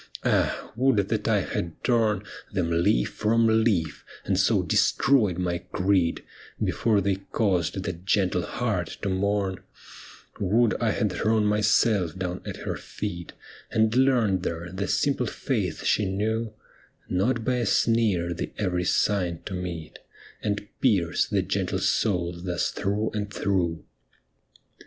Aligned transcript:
Ah, 0.23 0.71
would 0.75 1.09
that 1.09 1.27
I 1.27 1.41
had 1.41 1.83
torn 1.83 2.23
Them 2.51 2.71
leaf 2.71 3.09
from 3.11 3.63
leaf, 3.63 4.03
and 4.25 4.39
so 4.39 4.63
destroyed 4.63 5.37
my 5.37 5.59
creed, 5.59 6.23
Before 6.59 7.01
they 7.01 7.17
caused 7.31 7.83
that 7.83 8.03
gentle 8.03 8.41
heart 8.41 8.97
to 9.03 9.09
mourn! 9.09 9.59
Would 10.39 10.73
I 10.81 10.89
had 10.89 11.11
thrown 11.13 11.45
myself 11.45 12.17
down 12.17 12.41
at 12.47 12.65
her 12.65 12.75
feet. 12.77 13.33
104 13.73 13.75
'THE 13.75 13.77
ME 13.77 13.85
WITHIN 13.85 13.89
THEE 13.89 13.89
BLIND!' 13.89 13.93
And 13.93 14.05
learned 14.07 14.43
there 14.43 14.71
the 14.73 14.87
simple 14.91 15.27
faith 15.27 15.83
she 15.83 16.05
knew, 16.07 16.53
Not 17.07 17.45
by 17.45 17.57
a 17.57 17.65
sneer 17.67 18.33
the 18.33 18.51
every 18.57 18.85
sign 18.85 19.43
to 19.45 19.53
meet, 19.53 19.99
And 20.41 20.67
pierce 20.81 21.27
the 21.27 21.43
gentle 21.43 21.77
soul 21.77 22.33
thus 22.41 22.71
through 22.71 23.11
and 23.11 23.31
through 23.31 23.85